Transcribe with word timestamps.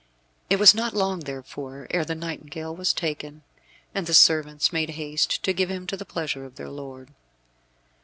It 0.49 0.57
was 0.57 0.73
not 0.73 0.95
long 0.95 1.19
therefore 1.19 1.85
ere 1.91 2.03
the 2.03 2.15
nightingale 2.15 2.75
was 2.75 2.91
taken, 2.91 3.43
and 3.93 4.07
the 4.07 4.15
servants 4.15 4.73
made 4.73 4.89
haste 4.89 5.43
to 5.43 5.53
give 5.53 5.69
him 5.69 5.85
to 5.85 5.95
the 5.95 6.05
pleasure 6.05 6.43
of 6.43 6.55
their 6.55 6.69
lord. 6.71 7.13